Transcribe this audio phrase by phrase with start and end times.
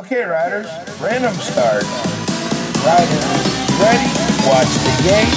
[0.00, 0.66] Okay, riders,
[0.98, 1.84] random start.
[2.86, 3.26] Riders,
[3.76, 4.08] ready?
[4.48, 5.28] Watch the game.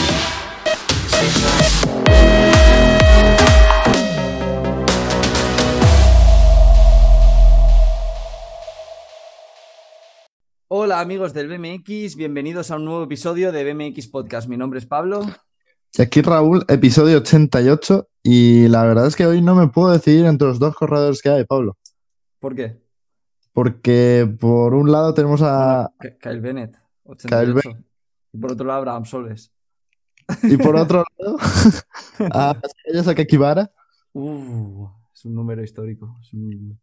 [10.69, 14.47] Hola amigos del BMX, bienvenidos a un nuevo episodio de BMX Podcast.
[14.47, 15.25] Mi nombre es Pablo.
[15.91, 18.07] Y aquí Raúl, episodio 88.
[18.23, 21.27] Y la verdad es que hoy no me puedo decidir entre los dos corredores que
[21.27, 21.77] hay, Pablo.
[22.39, 22.81] ¿Por qué?
[23.53, 25.91] Porque por un lado tenemos a.
[26.19, 27.69] Kyle Bennett, Kyle 88.
[28.33, 29.51] Y por otro lado, Abraham Solves.
[30.43, 31.37] Y por otro lado,
[32.31, 33.71] a Sakakibara.
[34.13, 36.15] Uh, es un número histórico.
[36.21, 36.79] es un-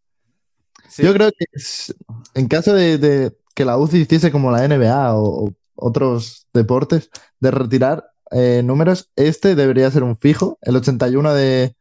[0.88, 1.94] Sí, Yo creo que es-
[2.34, 7.10] en caso de, de que la UCI hiciese como la NBA o, o otros deportes,
[7.40, 10.58] de retirar eh, números, este debería ser un fijo.
[10.62, 11.74] El 81 de,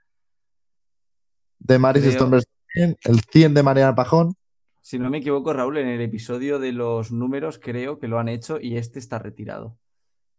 [1.60, 2.44] de Maris Stomberg,
[2.76, 4.36] el 100 de Mariana Pajón.
[4.82, 8.30] Si no me equivoco, Raúl, en el episodio de los números creo que lo han
[8.30, 9.78] hecho y este está retirado.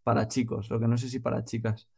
[0.03, 1.89] Para chicos, lo que no sé si para chicas.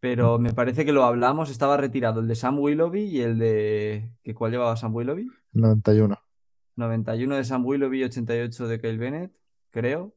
[0.00, 4.10] Pero me parece que lo hablamos, estaba retirado el de Sam Willoughby y el de...
[4.22, 5.30] ¿que ¿Cuál llevaba Sam Willoughby?
[5.52, 6.18] 91.
[6.76, 9.32] 91 de Sam Willoughby, 88 de Kyle Bennett,
[9.70, 10.14] creo,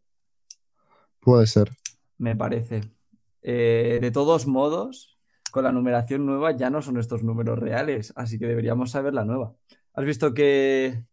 [1.20, 1.70] Puede ser.
[2.18, 2.82] me parece.
[3.42, 5.18] Eh, de todos modos,
[5.52, 9.26] con la numeración nueva ya no son estos números reales, así que deberíamos saber la
[9.26, 9.54] nueva.
[9.98, 11.04] ¿Has visto que,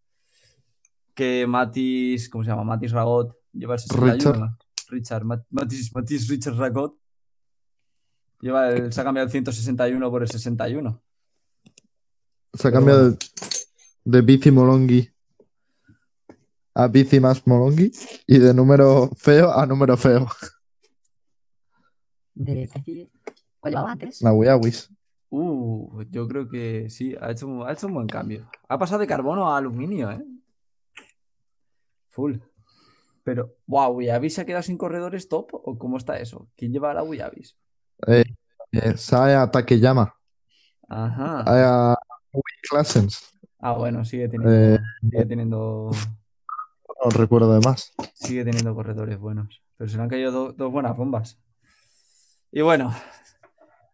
[1.14, 2.64] que Matis, ¿cómo se llama?
[2.64, 4.12] Matis Ragot lleva el 61?
[4.14, 4.56] Richard.
[4.90, 6.94] Richard, Mat- Matis, Matis Richard Ragot
[8.42, 11.02] lleva el, se ha cambiado el 161 por el 61.
[12.52, 13.18] Se ha cambiado de,
[14.04, 15.10] de bici Molongi
[16.74, 17.90] a bici más Molongi
[18.26, 20.28] y de número feo a número feo.
[22.34, 23.10] de decir
[23.60, 24.20] cuál llevaba antes.
[24.20, 24.90] La Wiawis.
[25.36, 28.48] Uh, yo creo que sí, ha hecho, un- ha hecho un buen cambio.
[28.68, 30.22] Ha pasado de carbono a aluminio, ¿eh?
[32.10, 32.36] Full.
[33.24, 35.48] Pero, wow, ¿Wiavis se ha quedado sin corredores top?
[35.52, 36.48] ¿O cómo está eso?
[36.56, 37.56] ¿Quién lleva a la Wiavis?
[38.06, 38.24] Eh,
[38.96, 40.14] Saya Takeyama.
[40.88, 41.42] Ajá.
[41.92, 41.96] A
[42.70, 43.36] Classens.
[43.58, 45.90] Ah, bueno, sigue teniendo, Eh, sigue teniendo,
[47.02, 47.92] no recuerdo de más.
[48.14, 49.62] sigue teniendo corredores buenos.
[49.76, 51.40] Pero se le han caído do- dos buenas bombas.
[52.52, 52.94] Y bueno,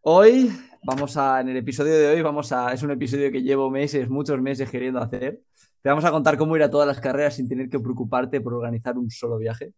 [0.03, 0.51] hoy
[0.83, 4.09] vamos a, en el episodio de hoy, vamos a, es un episodio que llevo meses,
[4.09, 5.41] muchos meses queriendo hacer.
[5.83, 8.55] Te vamos a contar cómo ir a todas las carreras sin tener que preocuparte por
[8.55, 9.73] organizar un solo viaje.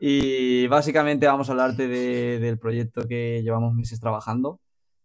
[0.00, 4.60] Y básicamente vamos a hablarte de- del proyecto que llevamos meses trabajando,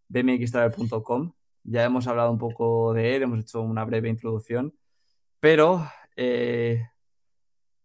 [0.10, 1.32] bmxtravel.com.
[1.64, 4.74] Ya hemos hablado un poco de él, hemos hecho una breve introducción,
[5.40, 5.86] pero
[6.16, 6.84] eh,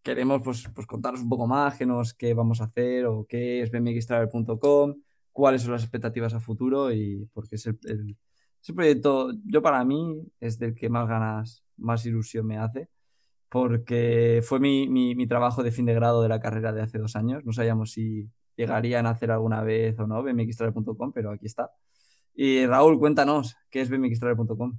[0.02, 3.60] queremos pues, pues contaros un poco más qué, nos, qué vamos a hacer o qué
[3.62, 4.94] es bmxtravel.com,
[5.34, 7.76] cuáles son las expectativas a futuro y porque es el,
[8.74, 12.88] proyecto, yo para mí es del que más ganas, más ilusión me hace,
[13.50, 16.98] porque fue mi, mi- mi trabajo de fin de grado de la carrera de hace
[16.98, 17.44] dos años.
[17.44, 21.70] No sabíamos si llegarían a hacer alguna vez o no bmxtravel.com, pero aquí está.
[22.34, 24.78] Y Raúl, cuéntanos, ¿qué es bmxtravel.com?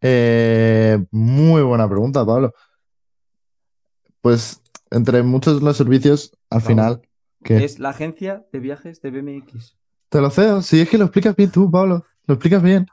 [0.00, 2.52] Eh, muy buena pregunta, Pablo.
[4.20, 6.66] Pues entre muchos de los servicios, al Raúl.
[6.68, 7.02] final,
[7.48, 9.76] Es la agencia de viajes de BMX.
[10.08, 10.62] te lo cedo.
[10.62, 12.04] Si es que lo explicas bien tú, Pablo.
[12.26, 12.86] Lo explicas bien.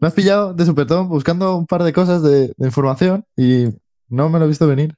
[0.00, 3.66] Me has pillado de supetón buscando un par de cosas de, de información y
[4.08, 4.96] no me lo he visto venir.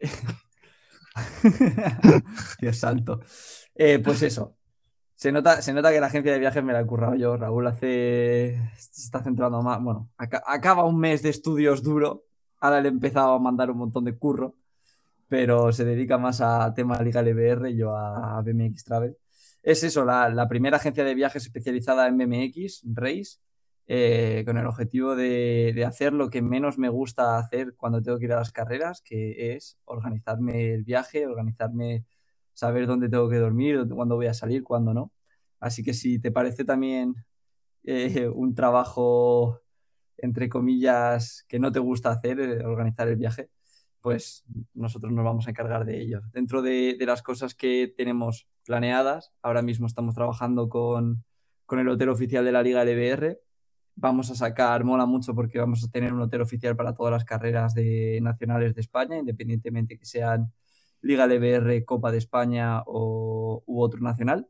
[2.60, 3.20] Dios santo.
[3.74, 4.54] Eh, pues eso.
[5.14, 7.36] Se nota, se nota que la agencia de viajes me la he currado yo.
[7.36, 8.60] Raúl hace.
[8.76, 9.82] Se está centrando más.
[9.82, 12.24] Bueno, aca- acaba un mes de estudios duro.
[12.60, 14.54] Ahora le he empezado a mandar un montón de curro.
[15.28, 19.16] Pero se dedica más a tema Liga LBR y yo a, BMX Travel.
[19.62, 23.38] Es eso, la, primera agencia de viajes especializada en BMX, Race,
[23.88, 28.26] eh, con el objetivo de, hacer lo que menos me gusta hacer cuando tengo que
[28.26, 32.04] ir a las carreras, que es organizarme el viaje, organizarme,
[32.52, 35.12] saber dónde tengo que dormir, cuándo voy a salir, cuándo no.
[35.60, 37.14] Así que si te parece también
[37.84, 39.62] eh, un trabajo,
[40.18, 43.50] entre comillas, que no te gusta hacer, eh, organizar el viaje,
[44.06, 46.20] pues nosotros nos vamos a encargar de ello.
[46.32, 51.24] Dentro de, de las cosas que tenemos planeadas, ahora mismo estamos trabajando con,
[51.64, 53.40] con el hotel oficial de la Liga LBR.
[53.96, 57.24] Vamos a sacar, mola mucho porque vamos a tener un hotel oficial para todas las
[57.24, 60.52] carreras de, nacionales de España, independientemente que sean
[61.00, 64.46] Liga LBR, Copa de España o, u otro nacional.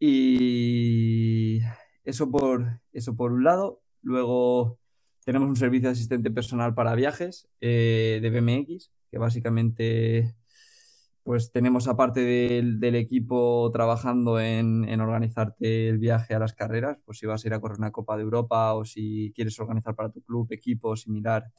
[0.00, 1.60] Y
[2.04, 3.82] eso por, eso por un lado.
[4.00, 4.78] Luego
[5.24, 10.34] tenemos un servicio de asistente personal para viajes eh, de BMX, que básicamente
[11.24, 17.18] pues tenemos aparte del, equipo trabajando en, en organizarte el viaje a las carreras, pues
[17.18, 20.10] si vas a ir a correr una Copa de Europa o si quieres organizar para
[20.10, 21.50] tu club, equipo similar,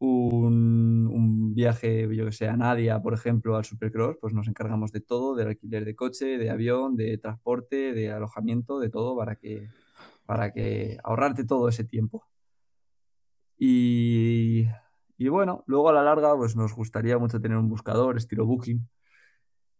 [0.00, 4.92] un, un viaje, yo que sé, a Nadia, por ejemplo, al Supercross, pues nos encargamos
[4.92, 9.36] de todo, del alquiler de coche, de avión, de transporte, de alojamiento, de todo para
[9.36, 9.68] que,
[10.26, 12.24] para que ahorrarte todo ese tiempo.
[13.62, 14.66] Y,
[15.28, 18.88] bueno, luego a la larga, pues nos gustaría mucho tener un buscador estilo Booking,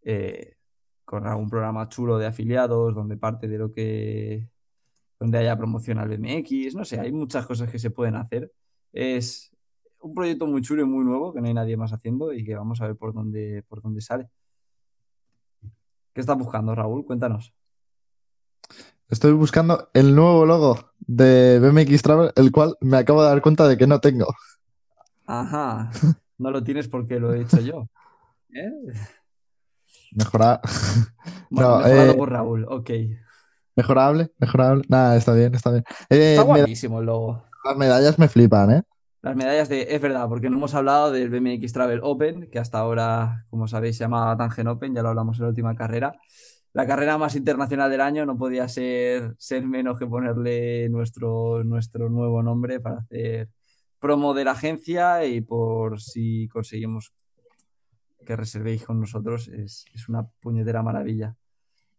[0.02, 0.56] eh,
[1.04, 4.50] con algún programa chulo de afiliados, donde parte de lo que,
[5.18, 8.52] donde haya promoción al BMX, no sé, hay muchas cosas que se pueden hacer.
[8.92, 9.50] Es
[10.00, 12.54] un proyecto muy chulo y muy nuevo que no hay nadie más haciendo y que
[12.54, 14.28] vamos a ver por dónde, por dónde sale.
[16.12, 17.06] ¿Qué estás buscando, Raúl?
[17.06, 17.54] Cuéntanos.
[19.10, 23.66] Estoy buscando el nuevo logo de BMX Travel, el cual me acabo de dar cuenta
[23.66, 24.26] de que no tengo.
[25.26, 25.90] Ajá,
[26.38, 27.88] no lo tienes porque lo he hecho yo.
[28.54, 28.70] ¿Eh?
[30.12, 30.60] Mejora...
[31.52, 32.90] Bueno, No, mejorado eh, por Raúl, ok.
[33.74, 34.84] Mejorable, mejorable.
[34.88, 35.84] Nada, está bien, está bien.
[36.08, 37.42] Eh, Está guapísimo el logo.
[37.64, 38.82] las medallas me flipan, ¿eh?
[39.22, 42.78] Las medallas de, es verdad, porque no hemos hablado del BMX Travel Open, que hasta
[42.78, 46.18] ahora, como sabéis, se llama Tangen Open, ya lo hablamos en la última carrera.
[46.72, 52.08] La carrera más internacional del año no podía ser, ser menos que ponerle nuestro, nuestro
[52.08, 53.48] nuevo nombre para hacer
[53.98, 57.12] promo de la agencia y por si conseguimos
[58.24, 61.34] que reservéis con nosotros, es, es una puñetera maravilla.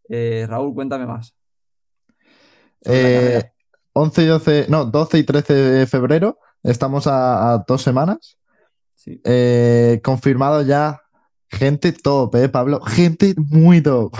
[0.09, 1.35] Eh, Raúl, cuéntame más.
[2.85, 3.53] Eh, carrera.
[3.93, 8.37] 11 y 12, no, 12 y 13 de febrero, estamos a, a dos semanas.
[8.95, 9.19] Sí.
[9.23, 11.01] Eh, confirmado ya
[11.49, 12.81] gente top, ¿eh, Pablo?
[12.81, 14.15] Gente muy top.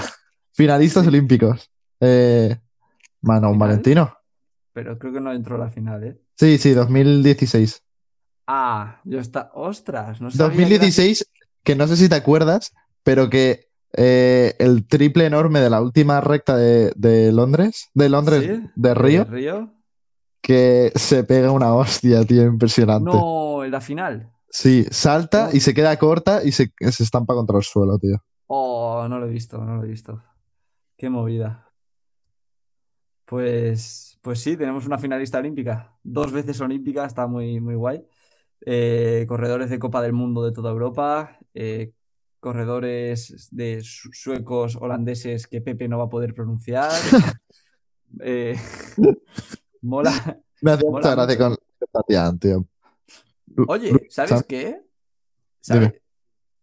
[0.62, 1.72] Finalistas olímpicos.
[2.00, 2.56] Eh,
[3.22, 3.68] Manon ¿Final?
[3.68, 4.14] Valentino.
[4.74, 6.22] Pero creo que no entró a la final, ¿eh?
[6.38, 7.82] Sí, sí, 2016.
[8.46, 9.50] Ah, yo está.
[9.56, 10.22] ¡Ostras!
[10.22, 11.26] No que era- 2016,
[11.64, 12.74] que no sé si te acuerdas,
[13.04, 18.44] pero que eh, el triple enorme de la última recta de, de Londres, de Londres,
[18.62, 18.70] ¿Sí?
[18.76, 19.74] de Río, ¿De Río?
[20.44, 23.10] que se pega una hostia, tío, impresionante.
[23.12, 24.32] No, en la final.
[24.48, 28.24] Sí, salta y se queda corta y se, se estampa contra el suelo, tío.
[28.46, 30.22] Oh, no lo he visto, no lo he visto.
[31.02, 31.68] Qué movida.
[33.26, 35.98] Pues, pues sí, tenemos una finalista olímpica.
[36.04, 38.06] Dos veces olímpica, está muy, muy guay.
[38.64, 41.40] Eh, corredores de Copa del Mundo de toda Europa.
[41.56, 41.92] eh,
[42.40, 46.92] corredores de su- suecos, holandeses que Pepe no va a poder pronunciar.
[48.20, 48.56] Eh,
[49.82, 50.38] mola.
[50.62, 52.66] Me hace Mola mucha gracia con Sebastián, tío.
[53.68, 54.46] Oye, Lu- ¿sabes ¿sabes?
[54.48, 54.82] qué?
[55.62, 55.94] ¿Sabes?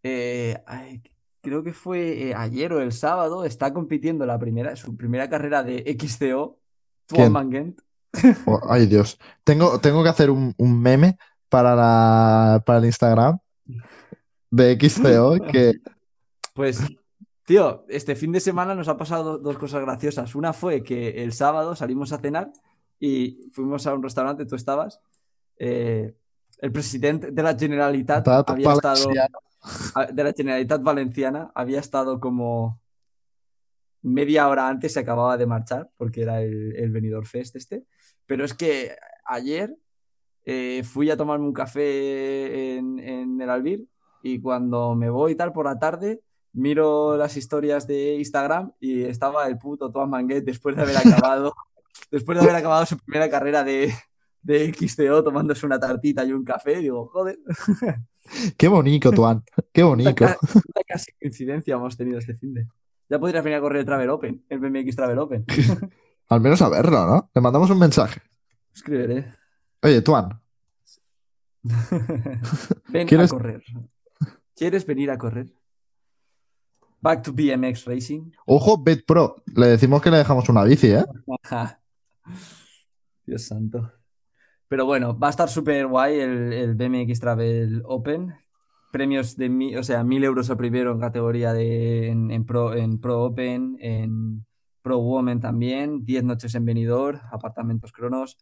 [0.05, 1.03] Eh, ay,
[1.49, 5.63] creo que fue eh, ayer o el sábado, está compitiendo la primera, su primera carrera
[5.63, 6.59] de XCO,
[7.07, 7.33] Tuan.
[7.33, 7.81] Mangent.
[8.47, 9.19] Oh, ay, Dios.
[9.45, 11.19] Tengo, tengo que hacer un, un meme
[11.49, 13.39] para, la, para el Instagram
[14.51, 15.75] de XCO que
[16.55, 16.81] Pues,
[17.45, 20.35] tío, este fin de semana nos ha pasado do- dos cosas graciosas.
[20.35, 22.51] Una fue que el sábado salimos a cenar
[22.99, 25.01] y fuimos a un restaurante, tú estabas.
[25.59, 26.15] eh,
[26.61, 29.11] el presidente de la Generalitat Tat había estado.
[30.13, 32.81] De la Generalitat Valenciana había estado como
[34.03, 37.85] media hora antes, se acababa de marchar porque era el, el Benidorm Fest este.
[38.27, 39.77] Pero es que ayer
[40.45, 43.87] eh, fui a tomarme un café en, en el Albir
[44.23, 46.23] y cuando me voy tal por la tarde
[46.53, 51.55] miro las historias de Instagram y estaba el puto Tuan Manguet después de haber acabado
[52.11, 53.93] después de haber acabado su primera carrera de,
[54.43, 56.77] de XTO tomándose una tartita y un café.
[56.77, 57.39] Digo, joder,
[58.57, 59.43] Qué bonito, Tuan.
[59.73, 60.27] Qué bonito.
[60.53, 62.67] Puta casi coincidencia hemos tenido este fin de.
[63.09, 65.45] Ya podrías venir a correr el Travel Open, el BMX Travel Open.
[66.29, 67.31] Al menos a verlo, ¿no?
[67.35, 68.21] Le mandamos un mensaje.
[68.75, 69.33] Escribiré.
[69.83, 70.41] Oye, Tuan,
[72.89, 73.63] Ven ¿Quieres- a correr.
[74.55, 75.47] ¿Quieres venir a correr?
[77.01, 78.33] Back to BMX Racing.
[78.47, 79.37] ojo, Bet Pro.
[79.55, 81.05] Le decimos que le dejamos una bici, ¿eh?
[83.27, 83.93] Dios santo.
[84.69, 88.35] Pero bueno, va a estar súper guay el, el BMX Travel Open.
[88.93, 92.75] Premios de mi, o sea, mil euros el primero en categoría de en, en Pro,
[92.75, 94.47] en Pro Open, en
[94.83, 98.39] Pro Women también, 10 noches en Benidorm, apartamentos cronos.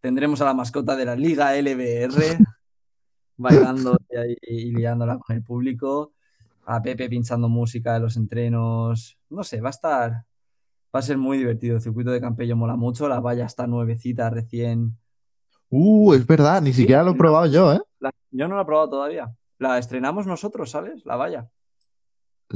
[0.00, 2.38] Tendremos a la mascota de la Liga LBR
[3.36, 3.96] bailando
[4.42, 6.12] y, liándola con el público.
[6.66, 9.18] A Pepe pinchando música en los entrenos.
[9.30, 10.12] No sé, va a estar.
[10.94, 11.76] Va a ser muy divertido.
[11.76, 13.08] El circuito de Campello mola mucho.
[13.08, 14.98] La valla está nuevecita, recién.
[15.70, 17.80] Uh, es verdad, ni siquiera lo he probado yo, ¿eh?
[18.00, 19.34] La- Yo no la he probado todavía.
[19.58, 21.04] La estrenamos nosotros, ¿sabes?
[21.04, 21.48] La valla.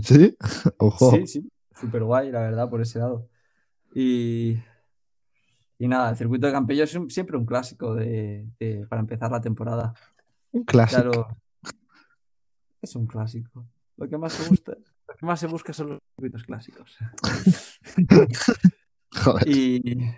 [0.03, 0.37] Sí,
[0.79, 1.11] ojo.
[1.13, 1.53] Sí, sí.
[1.75, 3.29] Súper guay, la verdad, por ese lado.
[3.95, 4.57] Y.
[5.79, 9.31] Y nada, el circuito de Campello es un- siempre un clásico de, de- para empezar
[9.31, 9.93] la temporada.
[10.53, 11.03] Un clásico.
[11.03, 11.37] lo-
[12.81, 13.67] Es un clásico.
[13.97, 14.73] Lo que más se gusta,
[15.09, 16.97] lo que más se busca son los circuitos clásicos.
[19.25, 19.49] Joder.
[19.49, 20.11] Y,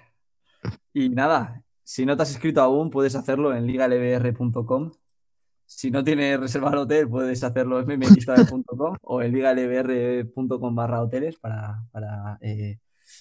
[0.92, 4.90] y nada, si no te has inscrito aún, puedes hacerlo en ligalbr.com.
[5.66, 11.38] Si no tienes reservado el hotel, puedes hacerlo en mmlistable.com o en ligalbr.com barra hoteles
[11.38, 12.78] para, para, eh,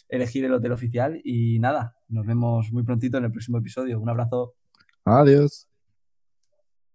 [0.08, 1.20] elegir el hotel oficial.
[1.24, 4.00] Y nada, nos vemos muy prontito en el próximo episodio.
[4.00, 4.56] Un abrazo.
[5.06, 5.73] Adiós.